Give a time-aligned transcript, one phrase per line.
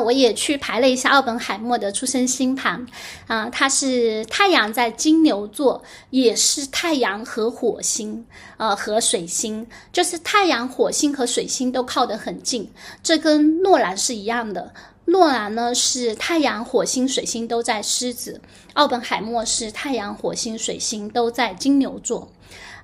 [0.00, 2.86] 我也去排了一下奥本海默的出生星盘，
[3.26, 8.26] 啊，他是太阳在金牛座，也是太阳和火星，
[8.56, 12.70] 呃，和水星，就是太阳、火星和水星都靠得很近。
[13.02, 14.72] 这跟诺兰是一样的，
[15.06, 18.40] 诺兰呢是太阳、火星、水星都在狮子，
[18.74, 22.30] 奥本海默是太阳、火星、水星都在金牛座，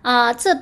[0.03, 0.59] 啊，这。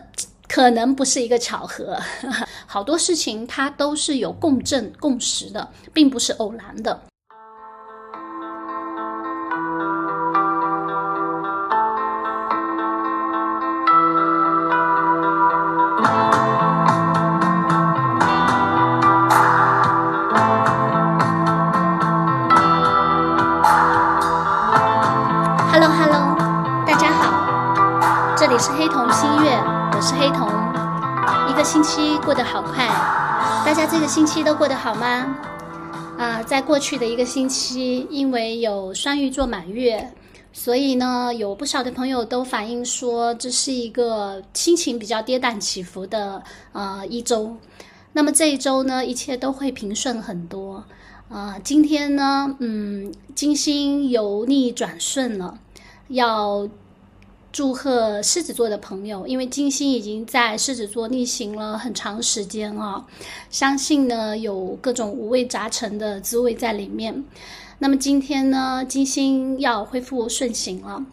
[0.53, 1.98] 可能不是一个巧合，
[2.66, 7.01] 好多事情它都是有共振共识的，并不是偶然的。
[30.05, 30.48] 是黑瞳，
[31.48, 32.88] 一个星期过得好快，
[33.65, 35.37] 大家这个星期都过得好吗？
[36.19, 40.12] 啊，在过去的一个星期，因为有双鱼座满月，
[40.53, 46.42] 所以呢，有不少的朋友都反映说，这是一个心情比较跌宕起伏的
[46.73, 47.56] 呃一周。
[48.12, 50.83] 那么这一周呢，一切都会平顺很多。
[51.28, 55.56] 啊，今天呢，嗯，金星由逆转顺了，
[56.08, 56.69] 要。
[57.53, 63.06] 祝贺狮子座的朋友，因为金星已经在狮子座逆行了很长时间啊，
[63.50, 67.23] 相信呢有各种五味杂陈的滋味在里面。
[67.78, 71.05] 那么今天呢，金星要恢复顺行了。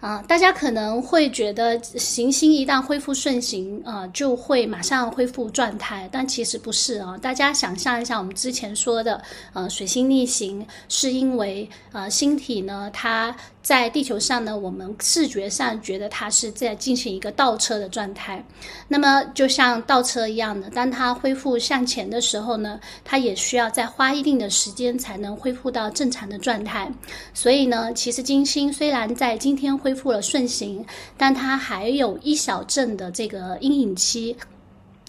[0.00, 7.16] 啊，大家可能会觉得行星一旦恢复顺行，啊，就会马上恢复状态，但其实不是啊。
[7.18, 18.44] 大家想象一下，我们之前说的，呃，水星逆行是因为，呃，星体呢，它在地球上呢，我们视觉上觉得它是在进行一个倒车的状态。
[18.88, 26.90] 那么，就像倒车一样的，当它恢复向前的时候呢，它也需要再花一定的时间才能恢复到正常的状态。
[27.32, 30.84] 所以呢，其实金星虽然在今天恢复了顺行，
[31.16, 34.36] 但它还有一小阵的这个阴影期，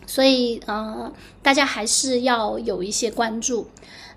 [0.06, 1.12] 所以呃，
[1.42, 3.68] 大家还是要有一些关注。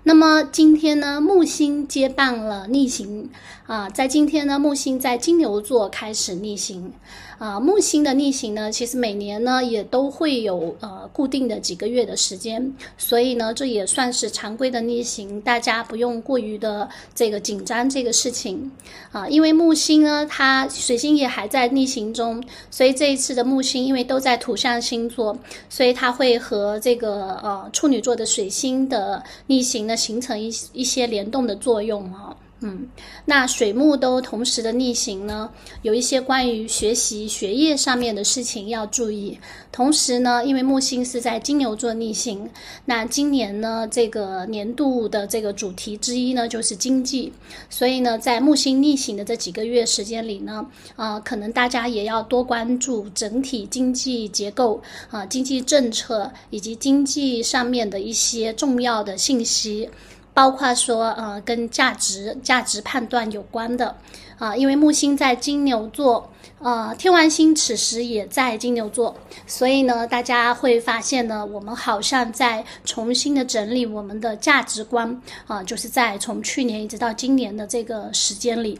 [0.07, 3.29] 那么今天呢，木星接棒了逆行
[3.65, 6.93] 啊，在今天呢，木星在金牛座开始逆行。
[7.37, 18.71] 啊，木星的逆行呢，其实每年呢也都会有呃固定的几个月的时间，所以呢，这也算是常规的逆行，大家不用过于的这个紧张这个事情
[19.11, 25.37] 啊，因为木星呢，它水星也还在逆行中，所以这一次的木星因为都在土象星座，
[25.69, 32.35] 所以它会和这个呃处女座的水星的逆行呢形成一一些联动的作用啊。
[32.61, 32.89] 嗯，
[33.25, 35.51] 那水木都同时的逆行呢，
[35.83, 39.37] 有一些关于学习学业上面的事情要注意。
[39.71, 42.49] 同时呢，因为木星是在金牛座逆行，
[42.85, 47.31] 那今年呢，这个年度的这个主题之一呢就是经济，
[47.69, 50.65] 所以呢，在木星逆行的这几个月时间里呢，
[50.95, 54.81] 啊，可能大家也要多关注整体经济结构
[55.11, 59.91] 啊、经济政策以及经济上面的一些重要的信息。
[60.37, 63.95] 包括说，呃，跟价值、价值判断有关的，
[64.37, 69.15] 啊，因为木星在金牛座，呃，天王星此时也在金牛座，
[69.47, 78.79] 所以呢，大家会发现呢，我们好像在重新的整理我们的价值观，啊，就是在从去年一直到今年的这个时间里。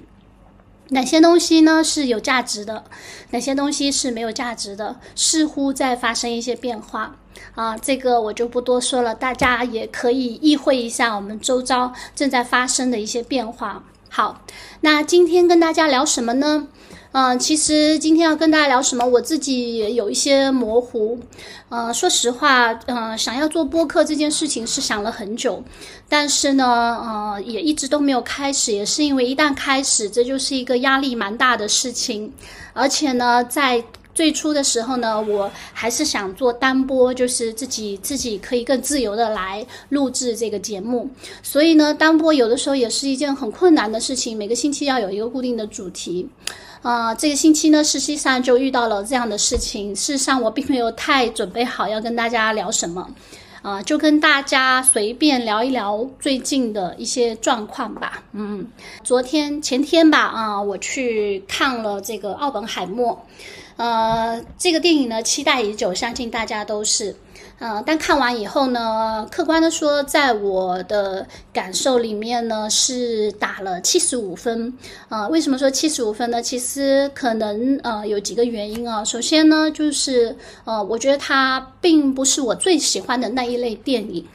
[0.89, 2.83] 哪些东西呢是有价值的？
[3.31, 4.95] 哪些东西是没有价值的？
[5.15, 7.15] 似乎在发生一些变化
[7.55, 13.83] 啊，这个我就不多说了，大家也可以意会一下我们周遭正在发生的一些变化。
[14.09, 14.41] 好，
[14.81, 16.67] 那今天跟大家聊什么呢？
[17.11, 21.19] 嗯，其实今天要跟大家聊什么，我自己也有一些模糊。
[21.69, 25.63] 呃，说实话，呃，想要做播客这件事情是想了很久，
[26.07, 32.31] 但是呢，呃，也一直都没有开始，也是因为一旦开始，这就是一个压力蛮大的事情。
[32.73, 33.83] 而且呢，在
[34.17, 41.07] 最初的时候呢，我还是想做单播，就是自己自己可以更自由的来录制这个节目。
[41.43, 46.27] 所以呢，单播有的时候也是一件很困难的事情，每个星期要有一个固定的主题。
[46.81, 49.95] 啊，这个星期呢，实际上就遇到了这样的事情。
[49.95, 53.07] 事实上，我并没有太准备好要跟大家聊什么，
[53.61, 58.23] 啊，就跟大家随便聊一聊最近的一些状况吧。
[58.33, 58.65] 嗯，
[59.03, 63.13] 昨天前天吧，啊，我去看了这个《奥本海默》，
[63.77, 67.15] 呃，这个电影呢，期待已久，相信大家都是。
[67.59, 74.77] 呃，但看完以后呢，客观的说，在我的感受里面呢，是打了七十五分。
[75.09, 76.41] 啊，为什么说七十五分呢？
[76.41, 79.03] 其实可能呃有几个原因啊。
[79.03, 80.35] 首先呢，就是
[80.65, 84.25] 呃，我觉得它并不是我最喜欢的那一类电影。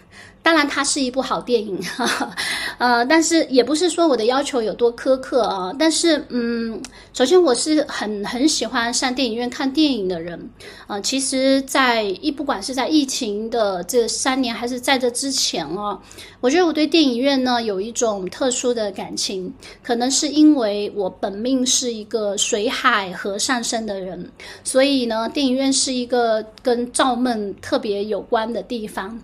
[0.43, 1.79] 当然，它是一部好电影，
[2.79, 5.73] 呃，但是也不是说我的要求有多苛刻啊。
[5.79, 10.51] 但是，嗯，首先我是很很喜欢上电影院看电影的人，
[10.89, 15.97] 呃，其实，在一不管是在疫情的这三年，还是在这之前啊，
[16.41, 24.29] 我觉得我对电影院呢有一种特殊的感情，可能是因为我本命是一个水海河上升的人，
[24.65, 29.17] 所以呢，电影院是一个跟造梦特别有关的地方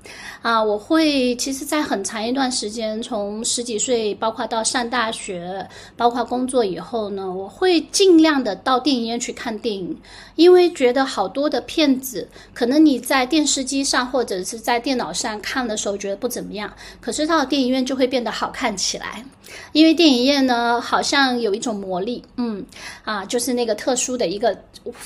[0.43, 1.08] 啊，我会。
[1.09, 5.67] 所以其实，在很长一段时间，从十几岁，包括到上大学，
[5.97, 9.99] 包括工作以后呢，我会尽量的到电影院去看电影，
[10.37, 16.71] 因为觉得好多的片子，可能你在电视机上或者是在电脑上看的时候觉得不怎么样，
[17.01, 19.25] 可是到电影院就会变得好看起来。
[19.73, 22.65] 因为电影院呢，好像有一种魔力，嗯，
[23.05, 24.57] 啊，就是那个特殊的一个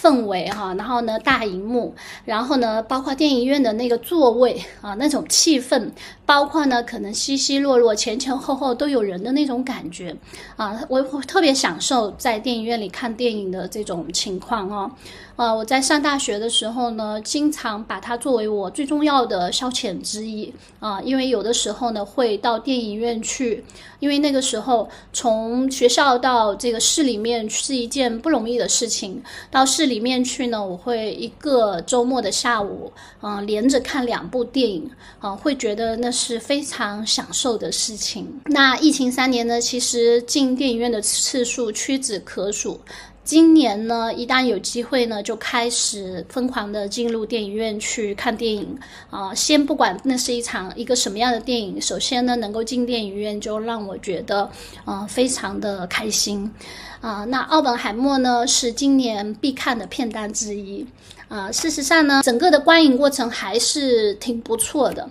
[0.00, 1.94] 氛围哈，然后呢，大荧幕，
[2.24, 5.90] 然后呢，包括电影院的那个座位啊，那种气氛，
[6.24, 10.16] 包括呢，可能稀稀落落、前前后后都有人的那种感觉，
[10.56, 14.90] 啊，我特别享受在电影院里看电影的这种情况哦。
[15.34, 23.64] 呃，我在上大学的时候呢，经常把它作为我最重要的消遣之一啊，因为有的时候呢会到电影院去，
[23.98, 29.22] 因为那个时候从学校到这个市里面是一件不容易的事情。
[29.50, 32.90] 到市里面去呢，我会一个周末的下午，
[33.20, 34.90] 嗯，连着看两部电影，
[35.20, 38.40] 啊，会觉得那是非常享受的事情。
[38.46, 42.80] 那疫情三年呢，其实进电影院的次数屈指可数。
[43.24, 48.76] 今年呢，一旦有机会呢，就开始疯狂的进入电影院去看电影
[49.10, 49.32] 啊。
[49.32, 54.50] 先不管那是一场一个什么样的电影，首先呢，能够进电影院就让我觉得
[54.84, 56.52] 啊非常的开心
[57.00, 57.24] 啊。
[57.24, 60.84] 那奥本海默呢是今年必看的片单之一
[61.28, 61.50] 啊。
[61.52, 65.08] 事实上呢，整个的观影过程还是挺不错的。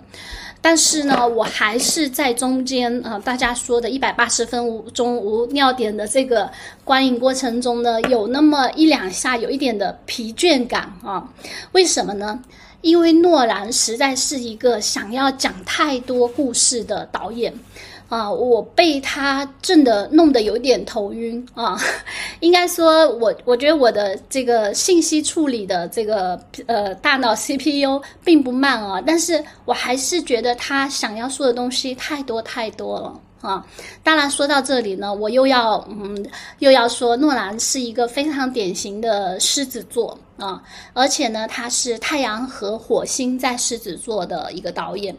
[0.64, 6.48] 但是呢，我还是在中间啊，大家说的一百八十分无中无尿点的这个
[6.84, 11.28] 观影过程中呢，有那么一两下有一点的疲倦感啊。
[11.72, 12.40] 为什么呢？
[12.80, 17.52] 因为诺兰实在是一个想要讲太多故事的导演。
[18.12, 21.80] 啊，我被他震的弄得有点头晕啊！
[22.40, 33.18] 应该说，我我觉得我的这个信息处理的这个呃大脑 CPU 并不慢啊，但是我还是觉得他想要说的东西太多太多了。
[33.42, 33.66] 啊，
[34.04, 36.24] 当然说到这里呢，我又要嗯，
[36.60, 40.62] 又要说诺兰是一个非常典型的狮子座啊，
[40.94, 45.14] 而且呢，他是太阳和火星在狮子座的一个导演，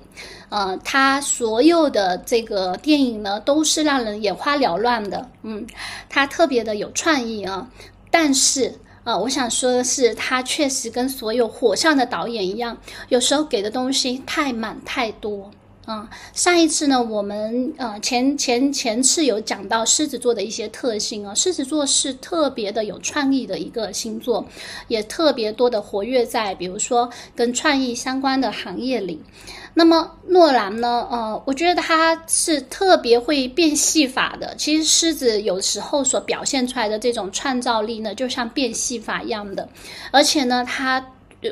[0.47, 5.67] 呃，他所有的这个电影呢，都是让人眼花缭乱的，嗯，
[6.09, 7.67] 他特别的有创意啊，
[8.09, 8.73] 但是
[9.03, 12.77] 啊，我想说的是，他确实跟所有火象的导演一样，
[13.09, 15.51] 有时候给的东西太满太多。
[15.85, 24.45] 啊，上一次呢，我们呃前前前次有讲到狮子座的一些特性啊，狮子座是特别的有创意的一个星座，
[24.87, 29.21] 也特别多的活跃在比如说跟创意相关的行业里。
[29.73, 34.55] 那么诺兰呢，呃，我觉得他是特别会变戏法的。
[34.55, 39.67] 其实狮子有时候所表现出来的这种创造力呢，就像变戏法一样的，
[40.11, 41.05] 而且呢，他。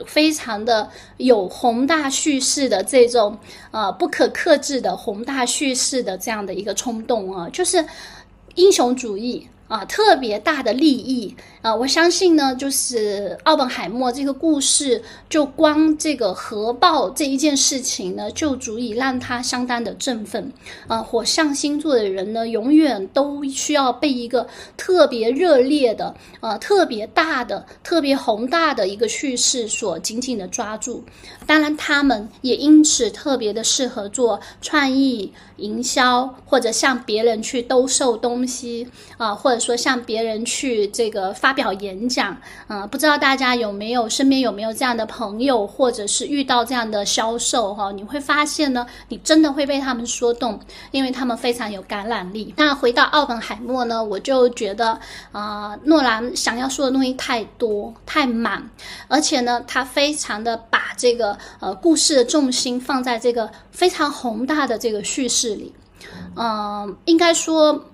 [0.06, 3.38] 非常的有宏大叙事的这种
[3.72, 7.86] 呃不可克制的宏大叙事的这样的一个冲动啊，就是
[8.56, 9.48] 英雄主义。
[9.72, 11.74] 啊，特别大的利益啊！
[11.74, 20.52] 我相信呢，就是奥本海默这个故事，就光这个核爆这一件事情呢，就足以让他相当的振奋。
[20.88, 31.02] 啊，火象星座的人呢，永远都需要被一个特别热烈的、啊特别大的、特别宏大的一个叙事所紧紧的抓住。
[31.48, 35.32] 当然，他们也因此特别的适合做创意
[35.62, 38.86] 营销，或者向别人去兜售东西
[39.18, 39.62] 啊，或者。
[39.62, 42.36] 说向别人去这个发表演讲，
[42.68, 47.92] 嗯，不知道大家有没有身边有没有这样的朋友，或者是遇到这样的销售哈？
[47.92, 52.52] 你会发现呢，你真的会被他们说动，因为他们非常有感染力。
[52.58, 55.00] 那回到奥本海默呢，我就觉得
[55.32, 58.68] 啊，诺兰想要说的东西太多太满，
[59.08, 65.74] 而且呢，他非常的把这个呃故事的重心放在这个非常宏大的这个叙事这里，
[66.36, 67.86] 嗯，应该说。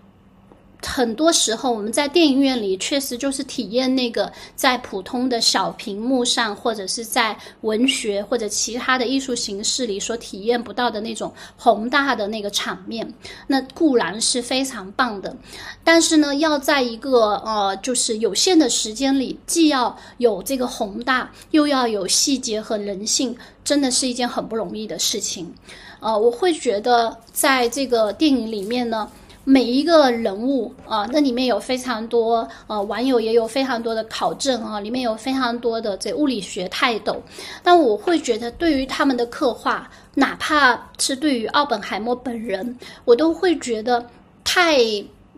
[0.80, 13.12] 很多时候我们在电影院里确实就是体验那个在普通的小屏幕上，或者是在文学或者其他的艺术形式里所体验不到的那种宏大的那个场面，
[13.48, 15.36] 那固然是非常棒的。
[15.84, 25.52] 但是呢，要在一个呃就是有限的时间里，既要有这个宏大，又要有细节和人性，真的是一件很不容易的事情。
[26.00, 29.10] 呃，我会觉得在这个电影里面呢。
[29.50, 37.16] 每一个人物啊，那里面有非常多呃，网友也有非常多的考证啊，里面有非常多的这物理学泰斗。
[37.64, 44.06] 但我会觉得，对于他们的刻画，哪怕是对于奥本海默本人，我都会觉得
[44.44, 44.80] 太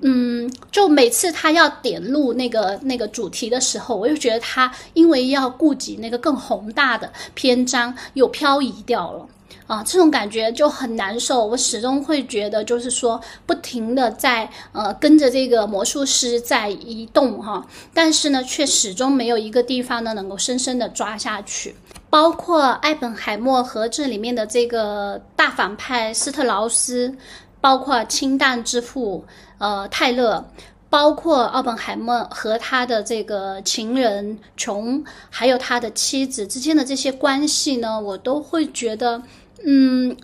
[0.01, 9.28] 嗯，就每次他要点入那个那个主题的时候，我就觉得他因为要顾及那个更宏大的篇章，又漂移掉了。
[9.70, 11.46] 啊，这种感觉就很难受。
[11.46, 21.76] 我始终会觉得，就是说，不停的在呃跟着这个魔术师在移动哈，但是呢，却始终没有一个地方呢能够深深的抓下去。
[22.10, 27.16] 包括艾本海默和这里面的这个大反派斯特劳斯，
[27.62, 29.24] 包括氢弹之父
[29.60, 30.44] 呃泰勒，
[30.89, 39.22] 包括奥本海默和他的这个情人琼，还有他的妻子之间的这些关系呢，我都会觉得。
[39.65, 40.15] 嗯，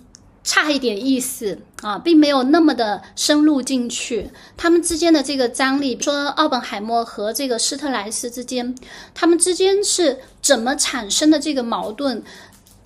[0.45, 4.29] 差一点意思啊，并没有那么的深入进去。
[4.55, 8.73] 他们之间的这个张力，说奥本海默和这个施特莱斯之间，
[9.13, 12.23] 他们之间是怎么产生的这个矛盾？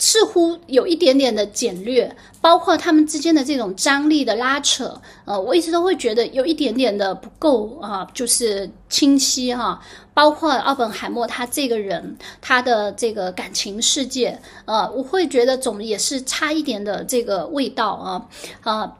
[0.00, 9.78] 似乎有一点点的简略，包括他们之间的这种张力的拉扯，呃，我一直都会觉得有一点点的不够啊，就是清晰哈。
[10.14, 18.26] 包括奥本海默他这个人，他的这个感情世界，呃，我会觉得总也是差一点的这个味道啊，
[18.62, 18.96] 啊，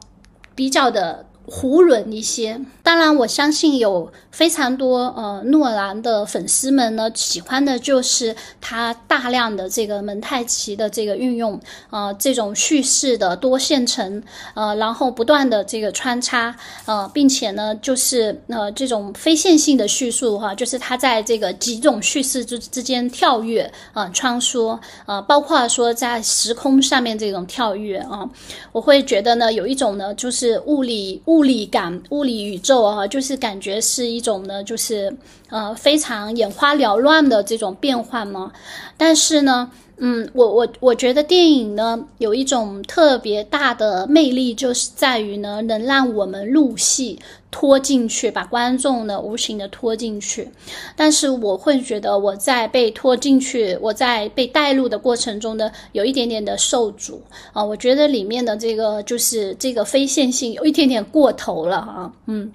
[0.54, 1.24] 比较的。
[1.50, 14.22] 囫囵一些，当然我相信有非常多呃诺兰的粉丝们呢喜欢的就是他大量的这个蒙太奇的这个运用，呃这种叙事的多线程，
[14.54, 16.54] 呃然后不断的这个穿插，
[16.86, 28.30] 呃并且呢就是呃这种非线性的叙述哈，就是他在这个几种叙事之之间跳跃啊穿梭啊，包括说在时空上面这种跳跃啊，
[28.70, 31.39] 我会觉得呢有一种呢就是物理物。
[31.40, 35.16] 物理感、物理宇宙啊，就是感觉是一种呢，就是
[35.48, 38.52] 呃非常眼花缭乱的这种变换嘛。
[38.98, 39.70] 但是呢。
[40.02, 47.18] 嗯，我我我觉得电影呢有一种特别大的魅力，就是在于呢能让我们入戏
[47.50, 50.48] 拖进去，把观众呢无形的拖进去。
[50.96, 57.20] 但是我会觉得我在被拖进去，我在被带入的过程中呢，有一点点的受阻
[57.52, 57.62] 啊。
[57.62, 62.10] 我觉得里面的这个就是这个非线性有一点点过头了啊。
[62.24, 62.50] 嗯，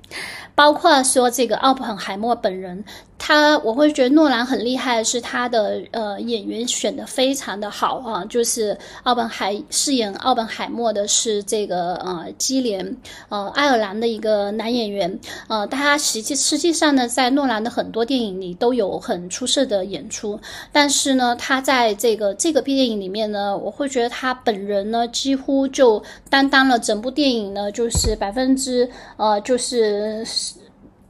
[0.56, 2.84] 包括说这个奥本海默本人。
[3.18, 12.96] 他我会觉得诺兰很厉害的是他的呃演员选的非常的好啊，就是奥本海饰演奥本海默的是这个呃基连
[13.30, 20.39] 呃爱尔兰的一个男演员呃，他实际实际上呢在诺兰的很多电影里都有很出色的演出，
[20.72, 30.25] 但是呢他在这个这个电影里面呢，我会觉得他本人呢几乎就担当了整部电影呢就是百分之呃就是。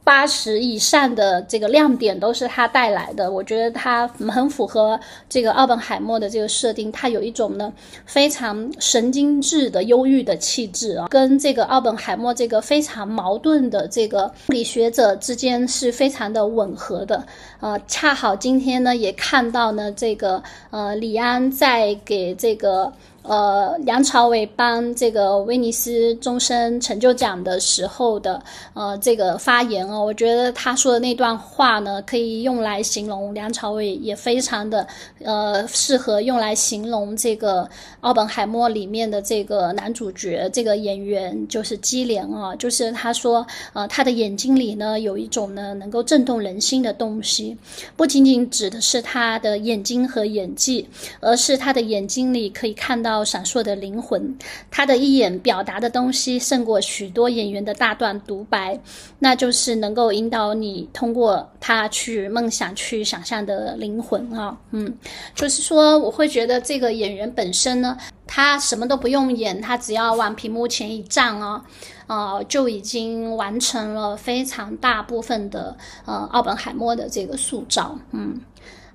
[0.06, 7.72] 八十以上的这个亮点都是他带来的，我觉得他很符合这个奥本海默的这个设定，他有一种呢
[8.04, 17.26] 非常神经质的忧郁的气质啊，跟这个奥本海默这个非常矛盾的这个物理学者之间是非常的吻合的。
[17.58, 22.92] 呃，恰好今天呢也看到呢这个呃李安在给这个。
[23.28, 28.40] 呃，梁朝伟颁这个威尼斯终身成就奖的时候的
[28.72, 34.86] 呃这个发言哦，我觉得他说的那段话呢，可以用来形容梁朝伟，也非常的
[35.24, 37.64] 呃适合用来形容这个
[38.02, 47.56] 《奥本海默》里面的这个男主角这个演员，就是基连啊，就是他说呃他的眼睛里呢有一种呢能够震动人心的东西，
[47.96, 53.15] 不仅仅指的是他的眼睛和演技，而是他的眼睛里可以看到。
[53.24, 54.36] 闪烁的灵魂，
[54.70, 58.80] 他的一眼表达的东西胜过许多演员的大段独白，
[59.18, 64.96] 那就是能够引导你通过他去梦想、去想象的灵魂啊，嗯，
[65.34, 67.96] 就是说，我会觉得这个演员本身呢，
[68.26, 71.64] 他什么都不用演，他只要往屏幕前一站啊，
[72.06, 78.40] 啊，就已经完成了非常大部分的呃奥本海默的这个塑造，嗯。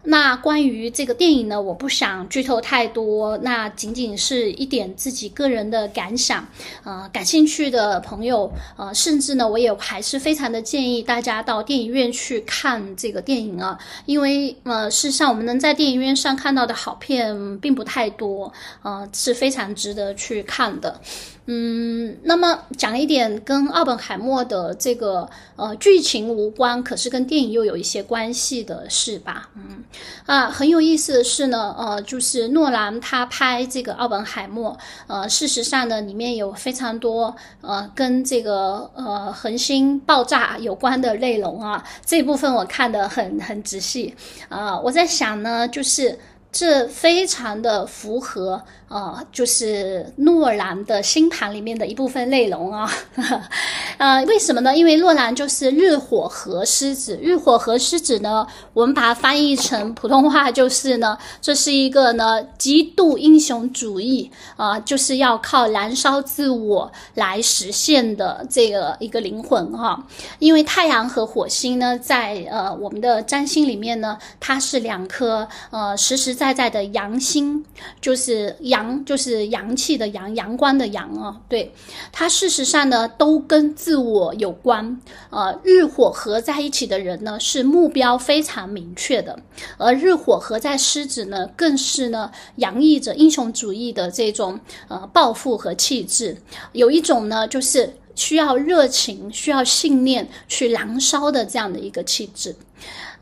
[0.04, 6.48] 那关于这个电影呢，我不想剧透太多，那仅仅是一点自己个人的感想。
[6.84, 21.00] 呃，感兴趣的朋友，呃，甚至呢，我也还是非常的建议大家到电影院去看这个电影啊，因为呃，事实上我们能在电影院上看到的好片并不太多，呃，是非常值得去看的。
[21.48, 29.50] 嗯，那么讲一点跟奥本海默的这个呃剧情无关，可是跟电影又有一些关系的事吧。
[29.56, 29.84] 嗯，
[30.28, 41.84] 啊，很有意思的是呢，呃，就是诺兰他拍这个奥本海默，呃，事实上呢，里面有非常多呃跟这个呃恒星爆炸有关的内容啊。
[42.06, 44.16] 这部分我看得很很仔细
[44.48, 46.18] 啊，我在想呢，就是
[46.52, 48.62] 这非常的符合。
[48.92, 52.92] 呃，就是诺兰的星盘里面的一部分内容啊，
[53.98, 54.76] 呃，为什么呢？
[54.76, 70.06] 因为诺兰就是日火合狮子，日火合狮子呢，我们把它翻译成普通话就是呢，这是一个呢极度英雄主义啊，就是要靠燃烧自我来实现的这个一个灵魂哈。
[70.40, 77.64] 因为太阳和火星呢，在呃我们的占星里面呢，它是两颗呃实时在在的阳星，
[78.02, 79.04] 就是阳。
[79.04, 81.70] 就是阳气的阳，阳光的阳啊，对
[82.14, 85.02] 它事实上呢都跟自我有关。
[85.30, 89.38] 呃，日火合在一起的人呢是目标非常明确的，
[89.78, 94.58] 而日火合在狮子呢更是呢洋溢着英雄主义的这种
[94.88, 96.38] 呃抱负和气质。
[96.72, 102.56] 有一种呢就是需要热情、需要信念去燃烧的这样的一个气质。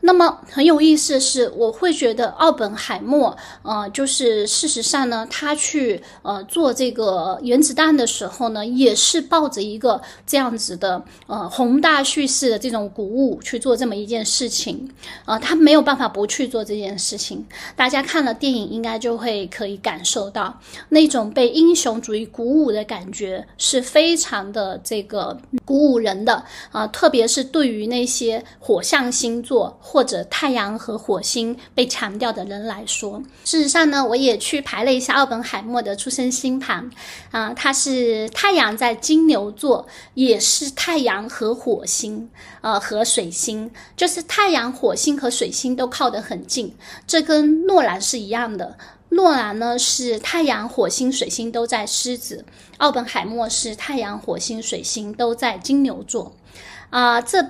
[0.02, 14.90] 那么很有意思的是，我会觉得奥本海默，呃，就是事实上呢，他去呃做这个原子弹的时候呢，也是抱着一个这样子的呃宏大叙事的这种鼓舞去做这么一件事情，
[15.26, 17.46] 呃，他没有办法不去做这件事情。
[17.76, 26.42] 大家看了电影，应该就会可以感受到那种被英雄主义鼓舞的感觉，是非常的这个鼓舞人的
[26.72, 29.78] 啊，特别是对于那些火象星座。
[29.92, 36.88] 或者太阳和火星被强调的人来说，事实上呢，我也去排了一下奥本海默的出生星盘，
[37.32, 42.30] 啊，他是太阳在金牛座，也是太阳和火星，
[42.60, 46.72] 呃，和水星，就是太阳、火星和水星都靠得很近，
[47.08, 48.78] 这跟诺兰是一样的。
[49.08, 52.44] 诺兰呢是太阳、火星、水星都在狮子，
[52.78, 56.36] 奥本海默是太阳、火星、水星都在金牛座，
[56.90, 57.44] 啊，这。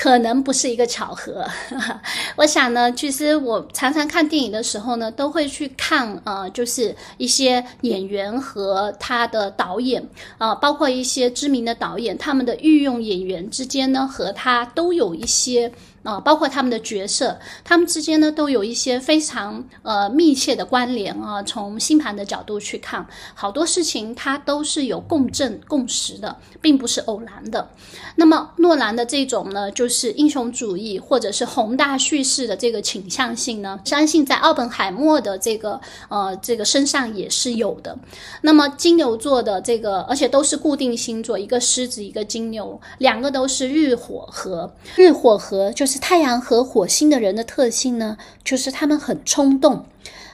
[0.00, 1.44] 可能不是一个巧合，
[2.36, 10.00] 我想呢，其实我常常看电影的时候呢，都会去看呃，就是一些演员和他的导演
[10.38, 15.72] 啊，包括一些知名的导演，他们的御用演员之间呢，和他都有一些。
[16.04, 21.42] 啊，包括他们的角色，他们之间呢都有一些非常呃密切的关联啊。
[21.42, 27.68] 从星盘的角度去看，好多事情它都是有共振共识的，并不是偶然的。
[28.16, 37.96] 那么诺兰的这种呢，就是英雄主义或者是宏大叙事的这个倾向性呢，相信在奥本海默的这个呃这个身上也是有的。
[38.42, 45.97] 那么金牛座的这个，而且都是固定星座，一个狮子，一个金牛，两个都是日火合，日火合就是。
[45.98, 49.86] 太阳和火星的人的特性呢，就是他们很冲动，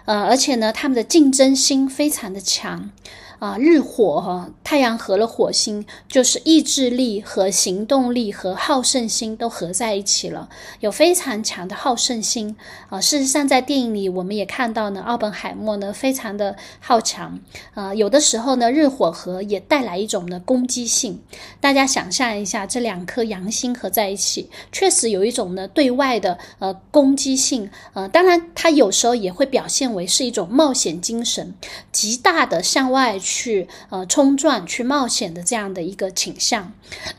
[0.05, 2.91] 呃，而且呢，他们的竞争心非常的强。
[3.39, 10.49] 啊，日火哈，太阳合了火星，就是意志力和行动力和好胜心都合在一起了，
[10.81, 12.57] 有非常强的好胜心
[12.89, 13.01] 啊。
[13.01, 17.39] 事实上，在电影里我们也看到呢，奥本海默呢非常的好强
[17.75, 17.93] 啊。
[17.95, 21.21] 有的时候呢，日火合也带来一种的攻击性。
[21.61, 27.71] 大家想象一下，这两颗阳星合在一起，确实有一种呢对外的呃攻击性。
[27.93, 31.55] 呃，当然，它有时候也会表现为是一种冒险精神，
[31.93, 33.67] 极大的向外去。
[33.89, 36.73] 呃冲撞、去冒险的这样的一个倾向，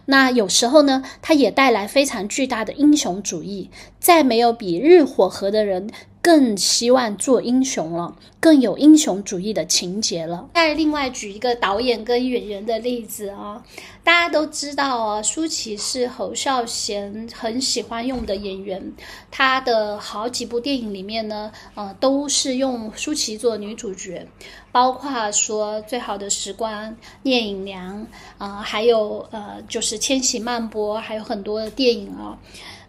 [0.06, 3.70] 那有时候呢，它也带来非常巨大的英雄主义。
[4.00, 5.90] 再没有比日火合的人。
[6.26, 10.50] 更希望做英雄了，更有英雄主义的情节了。
[10.56, 13.64] 再另外举一个导演跟演员的例子啊，
[14.04, 18.92] 大家都知道啊，舒淇是侯孝贤很喜欢用的演员，
[19.30, 24.28] 他的好几部电影里面呢，呃，都是用舒淇做女主角，
[24.72, 26.86] 包括说《最好的时光》、
[27.22, 28.02] 《聂隐娘》
[28.44, 32.36] 啊，还有呃，就是《千禧曼波》，还有很多的电影啊。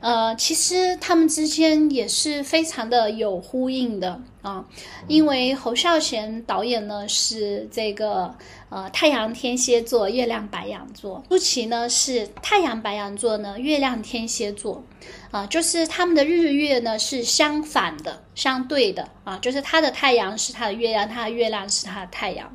[0.00, 4.64] 呃，其实他们之间也是非常的有呼应的啊，
[5.08, 8.34] 因为侯孝贤导演呢是这个
[8.68, 11.22] 呃太阳天蝎座，月亮白羊座。
[11.30, 14.82] 舒淇呢是太阳白羊座呢，月亮天蝎座，
[15.30, 22.52] 啊，就是他们的日月呢是相反的、相对的啊，就是他的太阳是他的月亮，他的月亮是他的太阳。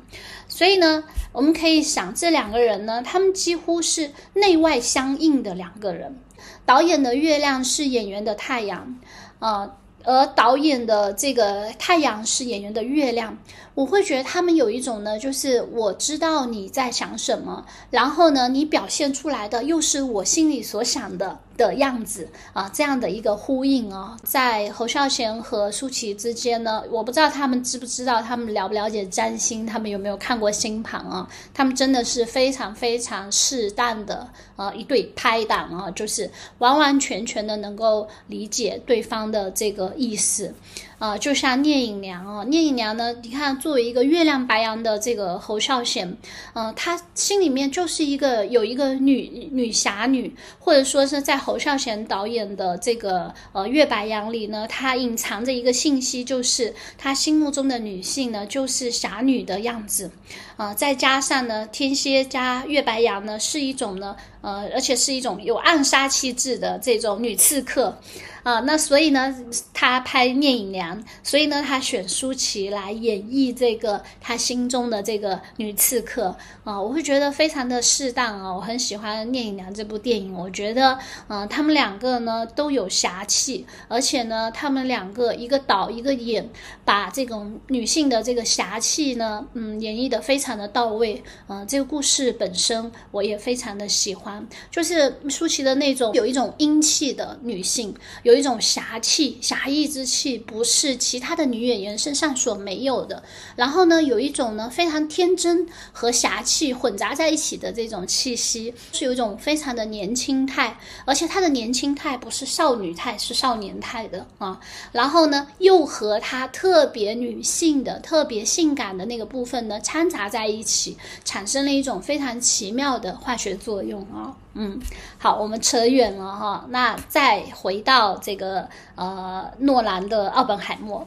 [0.48, 6.18] 所以呢，我们可以想，这两个人呢，他们几乎是内外相应的两个人。
[6.66, 9.00] 导演的月亮是演员的太阳，
[9.38, 9.76] 啊。
[10.04, 13.38] 而导演的这个太阳是演员的月亮，
[13.74, 21.38] 我会觉得他们有一种呢，就是我知道你在想什么，然后呢，你表现出来的又是我心里所想的。
[21.56, 31.28] 的样子啊，这样的一个呼应啊，在侯孝贤和舒淇之间呢，我不知道他们知不知道，他们了不了解占星，他们有没有看过星盘啊？
[31.52, 40.54] 他们真的是非常非常适当的啊一对拍档啊，就是完完全全的能够理解对方的这个意思。
[41.02, 46.16] 啊，就像聂隐娘啊，聂隐娘呢，你看作为一个月亮白羊的这个侯孝贤，
[46.52, 60.12] 嗯，他心里面就是一个有一个女女侠女，或者说是在侯孝贤导演的这个呃月白羊里呢，他隐藏着一个信息，就是他心目中的女性呢，就是侠女的样子，
[60.56, 67.96] 啊，再加上呢，天蝎加月白羊呢，是一种呢，呃，而且是一种有暗杀气质的这种女刺客。
[68.42, 69.32] 啊，那所以呢，
[69.72, 86.50] 他拍聂隐娘，所以呢，他选舒淇来演绎这个他心中的这个女刺客啊，我会觉得非常的适当啊，我很喜欢聂隐娘这部电影，我觉得，嗯，他们两个呢都有侠气，而且呢，他们两个一个导一个演，
[86.84, 94.31] 把这种女性的这个侠气呢，嗯，演绎的非常的到位，嗯，这个故事本身我也非常的喜欢，
[94.68, 98.32] 就是舒淇的那种有一种英气的女性有。
[98.32, 103.22] 有一种侠气、侠义之气，不是其他的女演员身上所没有的。
[103.56, 114.58] 然后呢，有一种呢非常天真和侠气混杂在一起的这种气息，是有一种非常的年轻态，而且她的年轻态不是少女态，是少年态的啊。
[114.92, 124.21] 然后呢，又和她特别女性的、特别性感的那个部分呢掺杂在一起，产生了一种非常奇妙的化学作用啊。
[124.54, 124.80] 嗯，
[125.18, 131.00] 好，我们扯远了哈，那再回到这个呃诺兰的《奥本海默》，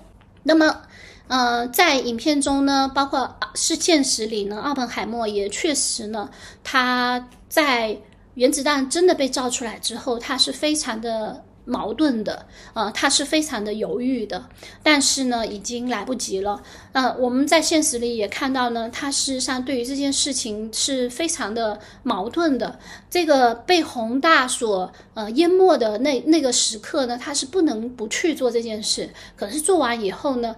[0.43, 0.81] 那么
[1.27, 6.29] 呃在影片中呢，包括是现实里呢，奥本海默也确实呢，
[6.63, 7.97] 他在
[8.33, 11.44] 原子弹真的被造出来之后，他是非常的。
[11.65, 14.47] 矛盾的，呃，他是非常的犹豫的，
[14.81, 16.61] 但是呢，已经来不及了。
[16.93, 22.79] 呃，我们在现实里也看到呢，他事实上对于这件事情是非常的矛盾的。
[23.09, 29.09] 这个被宏大所呃淹没的那那个时刻呢，他是不能不去做这件事。
[29.35, 30.55] 可是做完以后呢，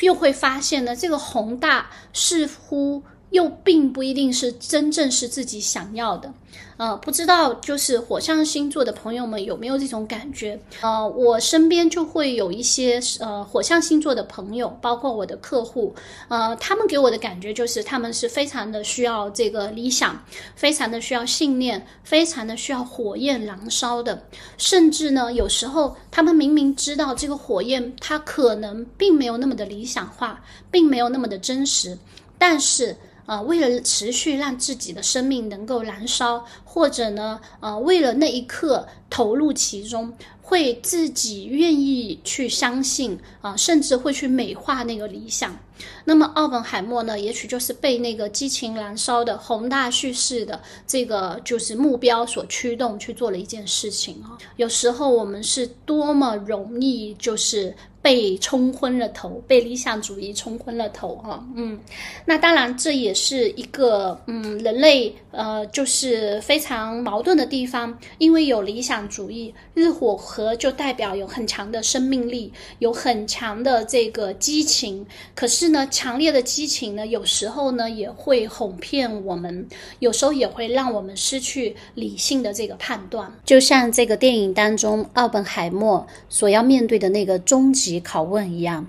[0.00, 6.32] 又会发现呢，这个宏大似乎又并不一定是真正是自己想要的。
[6.78, 10.60] 呃，不知道就是火象星座的朋友们有没有这种感觉？
[10.82, 15.94] 呃，我身边就会有一些呃火象星座的朋友，包括我的客户，
[16.28, 20.22] 呃，他们给我的感觉就是他们是非常的需要这个理想，
[20.54, 24.22] 非常的需要信念，非常的需要火焰燃烧的，
[24.58, 31.96] 甚至呢，有时候他们明明知道这个火焰它可能并没有那么的理想化，并没有那么的真实，
[32.36, 32.94] 但是。
[33.26, 45.58] 啊，为了持续让自己的生命能够燃烧，或者呢，呃，为了那一刻投入其中，会自己愿意去相信啊，甚至会去美化那个理想。
[46.04, 54.38] 那么奥本海默呢，也许就是被那个激情燃烧的宏大叙事的这个就是目标所驱动去做了一件事情啊。
[54.56, 57.74] 有时候我们是多么容易就是。
[58.06, 61.76] 被冲昏了头，被理想主义冲昏了头哈，嗯，
[62.24, 79.66] 那当然这也是一个嗯人类呃就是非常矛盾的地方，因为有理想主义，日火核就代表有很强的生命力，有很强的这个激情，可是呢，强烈的激情呢，有时候呢也会哄骗我们，
[79.98, 87.95] 有时候也会让我们失去理性的这个判断，就像这个电影当中奥本海默所要面对的那个终极。
[88.00, 88.86] 拷问一样，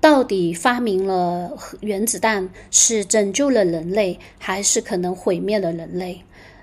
[0.00, 6.22] 到底发明了原子弹是拯救了人类，还是可能毁灭了人类？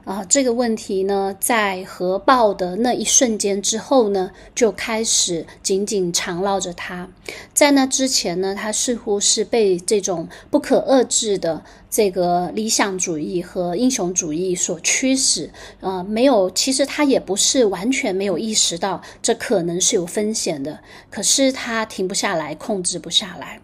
[0.10, 7.08] 啊，这个问题呢，在核爆的那一瞬间之后呢，就开始紧紧缠绕着他。
[7.54, 15.52] 在那之前呢，他似乎是被这种不可遏制的这个理想主义和英雄主义所驱使。
[15.80, 20.80] 呃，没有，其实他也不是完全没有意识到这可能是有风险的，
[21.12, 23.62] 可是他停不下来，控制不下来。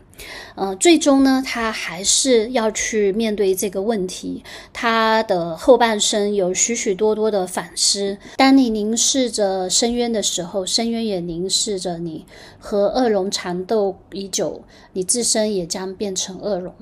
[0.56, 4.44] 呃，最终呢，他还是要去面对这个问题。
[4.72, 8.18] 他的后半生有许许多多的反思。
[8.38, 12.26] 当你凝视着深渊的时候，深渊也凝视着你。
[12.58, 16.74] 和恶龙缠斗已久，你自身也将变成恶龙。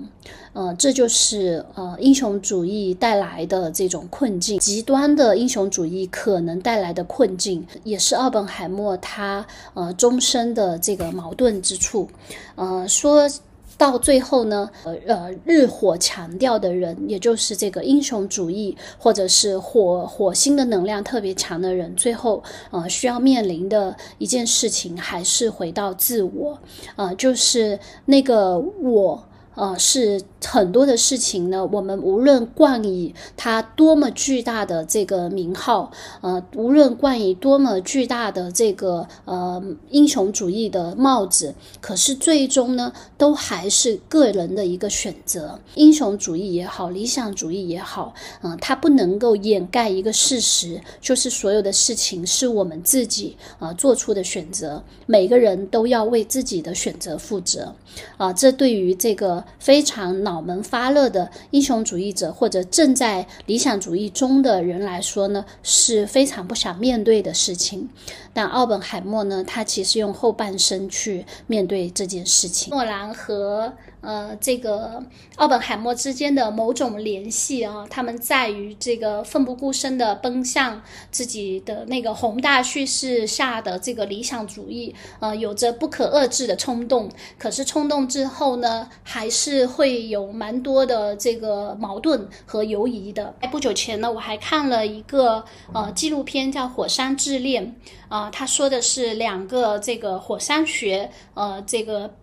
[0.54, 12.08] 呃，这就是呃英雄主义带来的这种困境，极端的英雄主义可能带来的困境，也是奥本海默他呃终身的这个矛盾之处。
[12.56, 13.30] 呃，说。
[13.77, 26.57] 到最后呢，呃呃，日火强调的人，也就是这个英雄主义或者是火火星的能量特别强的人，最后呃需要面临的一件事情，还是回到自我，
[26.95, 29.23] 呃，就是那个我。
[29.55, 31.65] 呃，是很多的事情呢。
[31.71, 45.59] 我们无论冠以它多么巨大的这个名号，呃，无论冠以多么巨大的这个呃英雄主义的帽子，可是最终呢，都还是个人的一个选择。
[45.75, 54.83] 英雄主义也好，理想主义也好，嗯，它不能够掩盖一个事实，就是所有的事情是我们自己啊做出的选择。
[55.05, 57.75] 每个人都要为自己的选择负责
[58.17, 58.33] 啊！
[58.33, 59.42] 这对于这个。
[59.60, 67.89] 非常脑门发热的英雄主义者，或者正在理想主义中的人来说呢，是非常不想面对的事情。
[68.34, 72.73] 但奥本海默呢，他其实用后半生去面对这件事情。
[72.73, 73.73] 诺兰和。
[74.03, 75.01] 呃，这个
[75.38, 87.10] 奥本海默之间的某种联系啊，他们在于这个奋不顾身的奔向自己的那个宏大叙事下的这个理想主义，呃，有着不可遏制的冲动。
[87.39, 93.36] 可是冲动之后呢，还是会有蛮多的这个矛盾和犹疑的。
[93.41, 95.43] 在不久前呢，我还看了一个
[95.74, 97.76] 呃纪录片，叫《火山之恋》
[98.08, 102.13] 啊，他说的是两个这个火山学呃这个。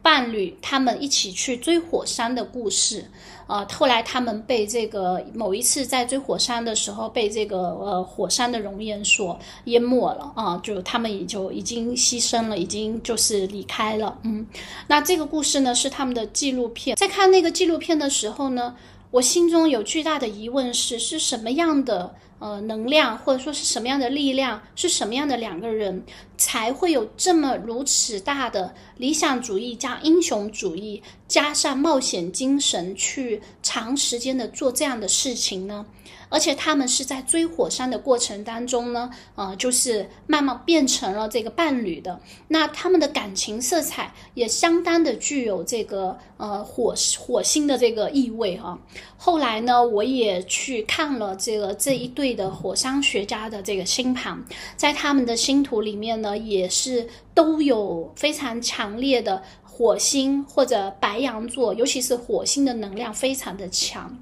[0.00, 3.10] 伴侣他们一起去追火山的故事，
[3.48, 14.16] 呃，后来他们被这个某一次在追火山的时候被这个呃火山的熔岩所淹没了啊，就他们也就已经牺牲了，已经就是离开了。
[14.22, 14.46] 嗯，
[14.86, 18.76] 那这个故事呢是他们的纪录片，在看那个纪录片的时候呢，
[19.10, 22.14] 我心中有巨大的疑问是是什么样的？
[22.40, 26.04] 呃，能量或者说是什么样的力量，是什么样的两个人
[26.38, 35.84] 才会有这么如此大的理想主义加英雄主义，加上冒险精神，去长时间的做这样的事情呢？
[36.30, 42.20] 而且他们是在追火山的过程当中呢，呃，就是慢慢变成了这个伴侣的。
[42.48, 48.78] 那他们的感情色彩也相当的具有这个呃火火星的这个意味哈。
[49.16, 54.44] 后来呢，我也去看了这个这一对的火山学家的这个星盘，
[54.76, 64.18] 在他们的星图里面呢，也是都有非常强烈的火星或者白羊座，尤其是火星的能量非常的强。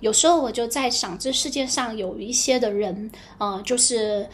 [0.00, 4.28] 有时候我就在想，这世界上有一些的人，啊，就是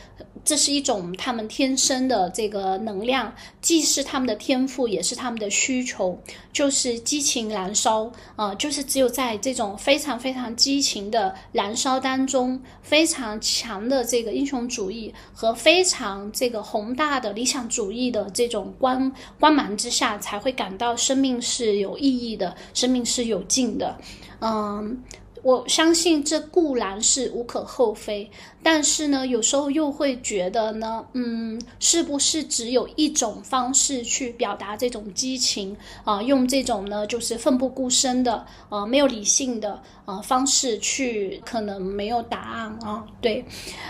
[0.44, 6.18] 这是一种他们天生的这个能量，既是他们的天赋，也是他们的需求，
[6.52, 23.96] 就是激情燃烧，啊，就是只有在这种非常非常激情的燃烧当中，非常强的这个英雄主义和非常这个宏大的理想主义的这种光光芒之下，才会感到生命是有意义的，生命是有劲的，
[24.40, 25.02] 嗯。
[25.44, 28.28] 我相信这固然是无可厚非。
[28.60, 36.22] 但是呢，有时候又会觉得呢，嗯，是不是只有一种方式去表达这种激情啊？
[36.22, 43.04] 用这种呢，就是奋不顾身的，呃，没有理性的呃方式去，可能没有答案啊。
[43.20, 43.44] 对，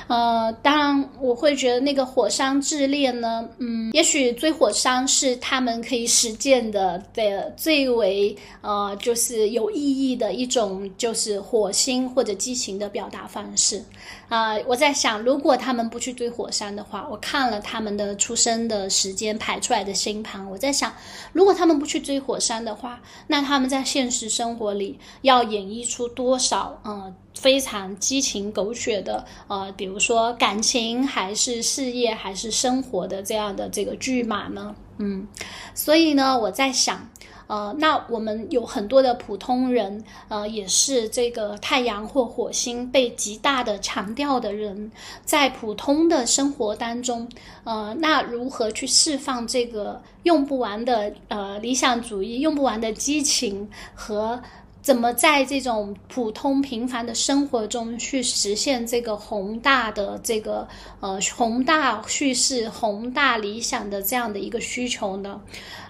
[0.08, 13.84] 呃，当然我会觉得那个火山之恋呢，嗯，也许追火山是他们可以实践的的最为呃，就是有意义的一种，就是火星或者激情的表达方式
[14.28, 14.56] 啊。
[14.66, 20.92] 我在想，如果他们不去追火山的话，我看了他们的出生的时间排出来的星盘，我在想，
[21.32, 34.74] 如果他们不去追火山的话，那他们在现实生活里要演绎出多少呃非常激情狗血的呃，比如说感情还是事业还是生活的这样的这个剧码呢？
[34.98, 35.28] 嗯，
[35.74, 37.08] 所以呢，我在想。
[37.46, 44.90] 呃，那我们有很多的普通人，呃，也是这个太阳或火星被极大的强调的人，
[45.24, 47.28] 在普通的生活当中，
[47.64, 54.40] 呃，那如何去释放这个用不完的呃理想主义、用不完的激情和
[54.84, 60.68] 怎么在这种普通平凡的生活中去实现这个宏大的这个
[61.00, 65.40] 呃宏大叙事、宏大理想的这样的一个需求呢？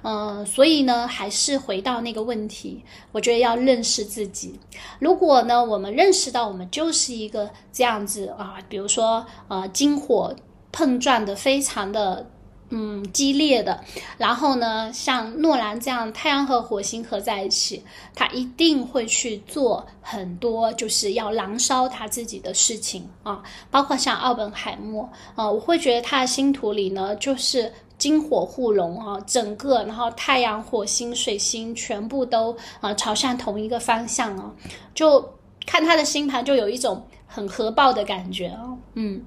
[0.02, 4.60] 呃，所以呢，还是回到那个问题，我觉得要认识自己。
[5.00, 10.32] 如果呢，我们认识到我们就是一个这样子啊，比如说呃，金火
[10.70, 12.30] 碰撞的非常的。
[12.76, 13.78] 嗯，激烈的。
[14.18, 17.80] 然后呢，像诺兰这样，太阳和火星合在一起，
[18.16, 23.40] 他一定会去做很多，就是要燃烧他自己的事情啊。
[23.70, 34.52] 包括像奥本海默啊，我会觉得他的星图里呢，就是金火互融啊，整个然后太阳、火星、水星全部都啊朝向同一个方向啊，
[34.92, 35.24] 就
[35.64, 39.24] 看他的星盘就有一种很合爆的感觉啊，嗯。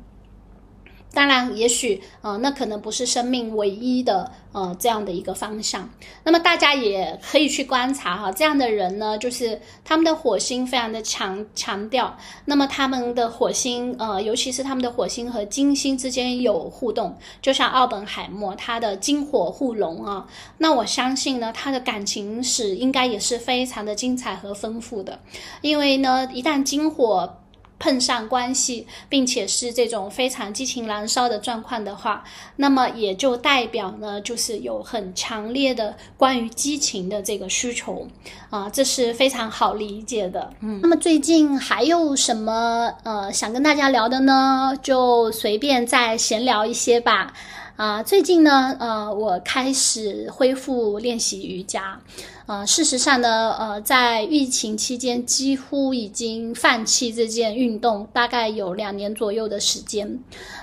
[1.18, 5.90] 当然，也许呃，那可能不是生命唯一的呃这样的一个方向。
[6.24, 12.16] 那么大家也可以去观察哈，这样的人呢，就是他们的火星非常的强强调。
[12.46, 20.28] 那么他们的火星呃，尤其是他们的火星和金星之间有互动，就像奥本海默他的金火互融啊。
[20.60, 25.18] 那我相信呢，他的感情史应该也是非常的精彩和丰富的，
[25.62, 27.40] 因为呢，一旦金火。
[27.80, 32.24] 碰上关系，并且是这种非常激情燃烧的状况的话，
[32.56, 38.08] 那么也就代表呢，就是有很强烈的关于激情的这个需求
[38.50, 40.52] 啊，这是非常好理解的。
[40.62, 44.74] 嗯，那么最近还有什么呃想跟大家聊的呢？
[44.82, 47.34] 就随便再闲聊一些吧。
[47.76, 52.00] 啊，最近呢，呃，我开始恢复练习瑜伽。
[52.48, 60.18] 呃，事实上呢，呃，在疫情期间几乎已经放弃这件运动，大概有两年左右的时间。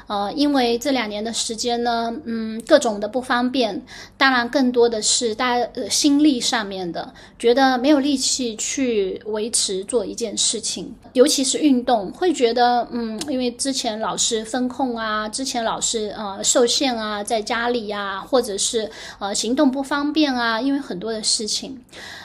[0.06, 3.84] 呃，因为这两年的时间呢，嗯，各种的不方便，
[4.16, 21.73] 当然更多的是大家呃心力上面的，觉得没有力气去维持做一件事情，尤其是运动，会觉得，嗯，因为之前老是风控啊，之前老是呃受限啊，在家里呀，或者是呃行动不方便啊，因为很多的事情。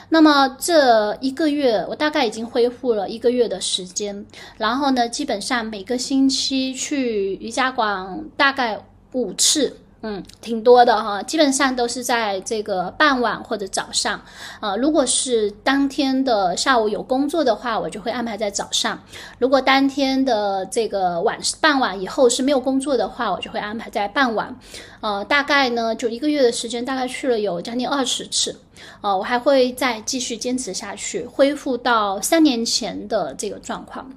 [0.08, 4.26] 那么这一个月，我大概已经恢复了一个月的时间。
[4.58, 8.78] 然后呢，基本上每个星期去瑜伽馆大概
[9.12, 9.76] 五次。
[10.02, 14.18] 嗯，挺多的哈，基本上都是在这个傍晚或者早上，
[14.58, 18.96] 啊，如果是当天的下午有工作的话，我就会安排在早上；
[19.38, 24.58] 如果当天的这个晚傍晚以后是没有工作的话，我就会安排在傍晚。
[25.00, 28.54] 呃，大概呢，就一个月的时间，大概去了有将近二十次，
[29.00, 34.10] 呃，我还会再继续坚持下去，恢复到三年前的这个状况。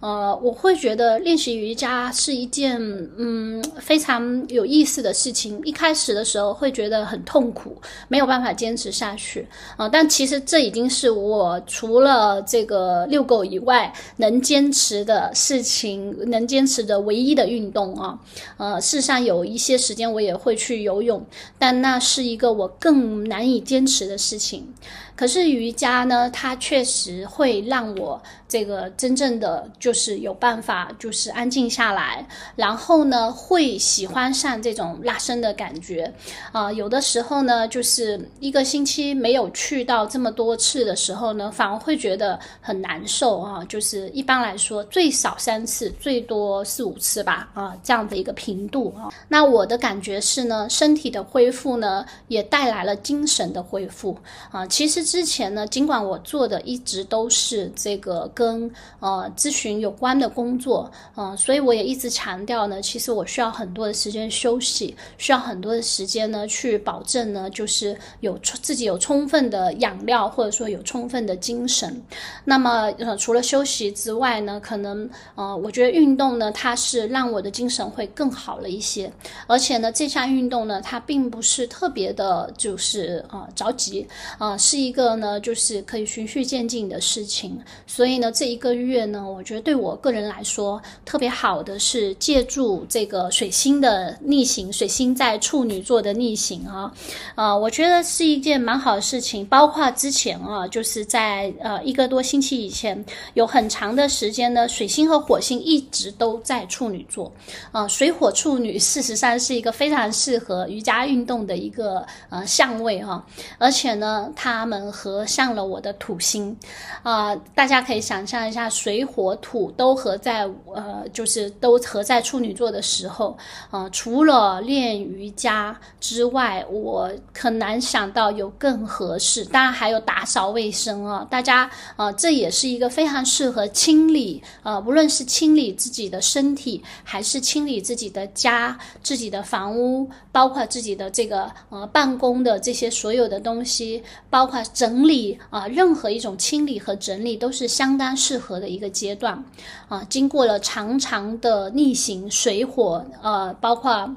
[0.00, 2.80] 呃，我会觉得练习瑜伽是一件
[3.16, 5.60] 嗯非常有意思的事情。
[5.64, 9.44] 一开始的时候会觉得很痛苦，没有办法坚持下去
[9.76, 9.88] 啊。
[9.88, 18.16] 但其实这已经是我除了这个遛狗以外能坚持的事情，能坚持的唯一的运动啊。
[18.56, 21.24] 呃，事实上有一些时间我也也会去游泳，
[21.58, 24.74] 但那是一个我更难以坚持的事情。
[25.18, 36.14] 可是瑜伽呢，它确实会让我这个真正的就是有办法，就是安静下来，然后呢，会喜欢上这种拉伸的感觉。
[36.52, 43.64] 啊，有的时候呢，就是一个星期没有去到这么多次的时候呢，反而会觉得很难受啊。
[43.64, 49.10] 就是一般来说，最少三次，最多四五次吧，啊，这样的一个频度啊。
[49.26, 54.16] 那我的感觉是呢，身体的恢复呢，也带来了精神的恢复
[54.52, 54.64] 啊。
[54.64, 55.07] 其实。
[55.08, 72.02] 之前呢，尽管我做的一直都是这个跟呃咨询有关的工作，嗯，所以我也一直强调呢，其实我需要很多的时间休息，需要很多的时间呢，去保证呢，就是有自己有充分的养料，或者说有充分的精神。
[72.44, 79.10] 那么呃，除了休息之外呢，可能呃，我觉得运动呢，它是让我的精神会更好了一些，
[79.46, 84.97] 而且呢，这项运动呢，它并不是特别的，就是啊着急啊，是一。
[84.98, 87.56] 个呢，就是可以循序渐进的事情，
[87.86, 96.92] 所以呢，这一个月呢，我觉得对我个人来说特别好的是借助这个水星的逆行，水星在处女座的逆行啊，
[97.36, 99.46] 啊，我觉得是一件蛮好的事情。
[99.46, 107.30] 包括之前啊，就是在呃一个多星期以前，有很长的时间呢，水星和火星一直都在处女座，
[107.70, 113.24] 啊，水火处女事实上是一个非常适合瑜伽运动的一个呃相位哈，
[113.58, 114.77] 而且呢，他们。
[114.90, 116.56] 合上了我的土星，
[117.02, 123.36] 啊，大家可以想象一下，水火土都合在呃，就是都合在处女座的时候，
[123.70, 129.44] 啊，除了练瑜伽之外，我很难想到有更合适。
[129.44, 144.02] 当然还有打扫卫生啊，大家啊，这也是一个非常适合清理，呃，无论是清理自己的身体，还是清理自己的家、自己的房屋，包括自己的这个呃办公的这些所有的东西。
[144.30, 149.44] 包括整理啊，任何一种清理和整理都是相当适合的一个阶段
[149.88, 150.04] 啊。
[150.08, 154.14] 经过了长长的逆行，水火呃，包括。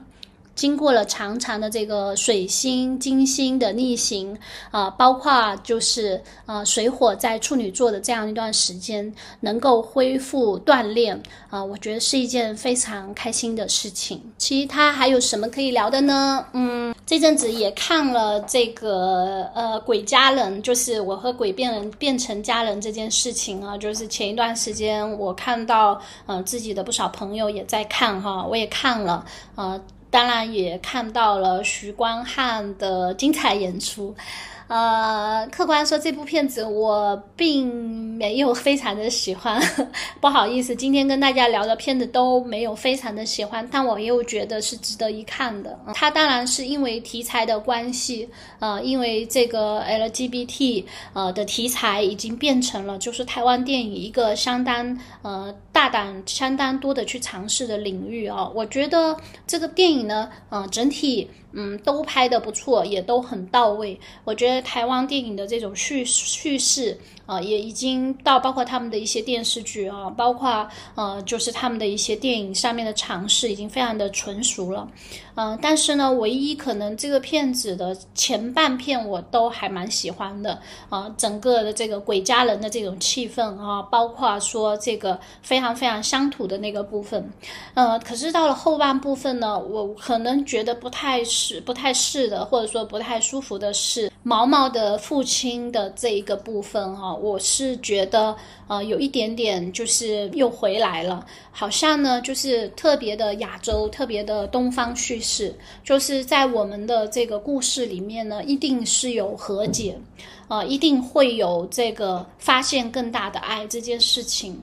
[0.54, 4.38] 经过了长长的这个水星、金星的逆行
[4.70, 14.22] 啊，包括就是呃水火在处女座的这样一段时间，能够恢复锻炼啊，我觉得是一件非常开心的事情。
[14.38, 16.46] 其他还有什么可以聊的呢？
[16.54, 29.26] 嗯，这阵子也看了这个呃鬼家人，就是我和鬼变人变成家人这件事情啊，就是前一段时间我看到呃自己的不少朋友也在看哈，我也看了
[29.56, 29.82] 呃。
[30.12, 34.14] 当然也看到了徐光汉的精彩演出。
[34.68, 37.68] 呃，客观说，这部片子我并
[38.18, 39.62] 没有非常的喜欢，
[40.22, 45.78] 不好意思，今天跟大家聊的片子都没有非常的喜欢，但我又觉得是值得一看的。
[45.94, 58.48] 它当然是因为题材的关系，呃，因为这个 LGBT 呃的题材已经变成了就是台湾电影一个相当呃大胆、相当多的去尝试的领域啊。
[58.54, 59.18] 我觉得
[59.48, 61.28] 这个电影呢，嗯，整体。
[61.54, 64.00] 嗯，都拍的不错，也都很到位。
[64.24, 66.98] 我觉得台湾电影的这种叙叙事。
[67.28, 74.86] 啊，也已经到包括他们的一些电视剧啊，包括呃，就是他们的一些电影上面的尝试，已经非常的纯熟了。
[75.36, 80.60] 嗯，但是呢，唯一可能这个片子的前半片我都还蛮喜欢的
[80.90, 87.32] 啊，整个的这个鬼家人的这种气氛啊，包括说这个非常非常乡土的那个部分，
[87.74, 97.14] 呃，可是到了后半部分呢，我可能觉得不太是不太是的，或者说不太舒服的是毛毛的父亲的这一个部分哈。
[97.16, 98.36] 我是觉得，
[98.68, 109.98] 呃，有一点点就是又回来了，好像呢，就是特别的亚洲，特别的东方叙事，就是在我们的这个故事里面呢，一定是有和解，
[110.48, 114.62] 呃，一定会有这个发现更大的爱这件事情。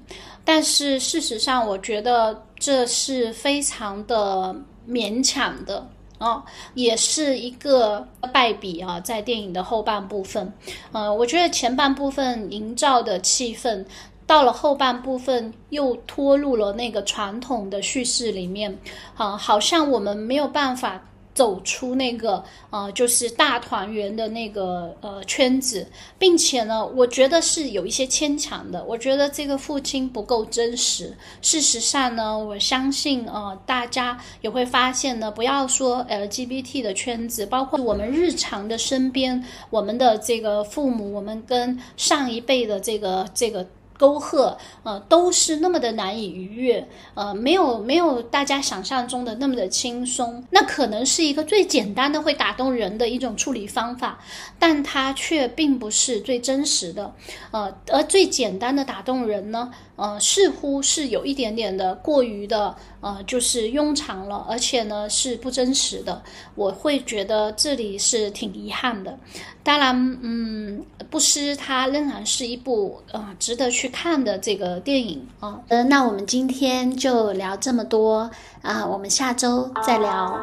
[0.50, 4.56] 但是事实上，我觉得这是非常的
[4.88, 5.86] 勉强的。
[6.16, 6.42] 哦，
[6.72, 10.50] 也是一个败笔啊，在电影的后半部分，
[10.92, 13.84] 呃，我觉得前半部分营造的气氛，
[14.26, 18.74] 到了后半部分又拖入了那个传统的叙事里面，
[19.18, 21.04] 啊，好像我们没有办法。
[21.38, 25.86] 走出那个呃，就是大团圆的那个呃圈子，
[26.18, 28.84] 并且呢，我觉得是有一些牵强的。
[28.84, 31.16] 我觉得这个父亲不够真实。
[31.40, 43.64] 事实上呢，我相信呃，大家也会发现呢，不要说 LGBT 的圈子，包括我们日常的身边，我们的这个父母，我们跟上一辈的这个这个。
[43.98, 50.44] 沟壑，呃，都是那么的难以逾越，呃，没有没有大家想象中的那么的轻松。
[50.50, 54.18] 那可能是一个最简单的会打动人的一种处理方法，
[54.58, 57.12] 但它却并不是最真实的，
[57.50, 59.70] 呃，而最简单的打动人呢？
[59.98, 66.22] 呃，似乎是有一点点的过于的，呃，就是庸常了，而且呢是不真实的。
[66.54, 69.18] 我会觉得这里是挺遗憾的。
[69.64, 75.60] 当然，嗯，不失它仍然是一部呃值得去看的这个电影啊。
[75.66, 78.30] 呃，那我们今天就聊这么多
[78.62, 80.38] 啊，我们下周再聊。